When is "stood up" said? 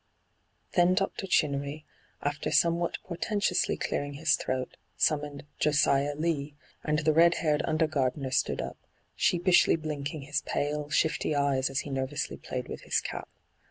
8.31-8.77